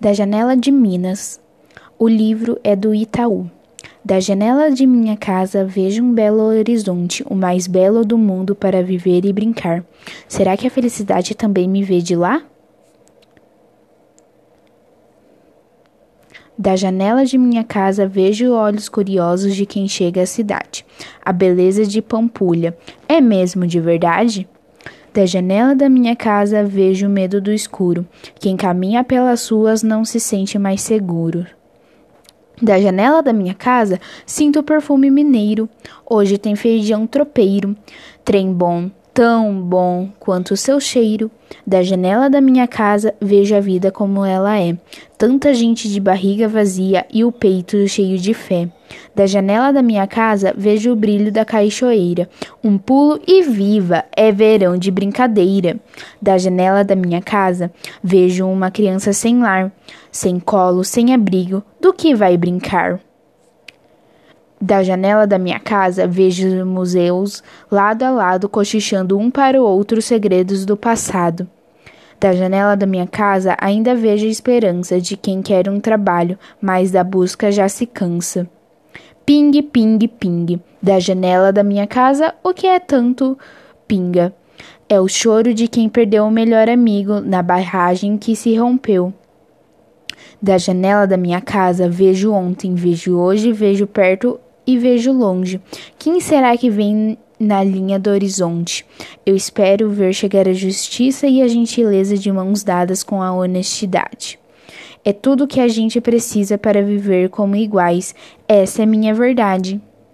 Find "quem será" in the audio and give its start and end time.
95.98-96.54